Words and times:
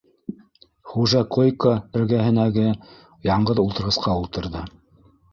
-Хужа 0.91 1.19
койка 1.35 1.73
эргәһенәге 1.99 2.63
яңғыҙ 3.27 3.61
ултырғысҡа 3.65 4.17
ултырҙы. 4.23 4.63